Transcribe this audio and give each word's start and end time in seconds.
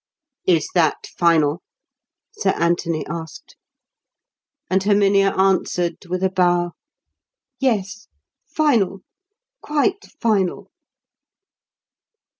"Is 0.47 0.67
that 0.73 1.05
final?" 1.15 1.61
Sir 2.31 2.55
Anthony 2.57 3.05
asked. 3.05 3.55
And 4.67 4.81
Herminia 4.81 5.29
answered 5.37 5.97
with 6.09 6.23
a 6.23 6.31
bow, 6.31 6.71
"Yes, 7.59 8.07
final; 8.47 9.01
quite 9.61 10.05
final." 10.19 10.71